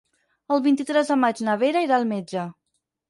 [0.55, 2.47] El vint-i-tres de maig na Vera irà al metge.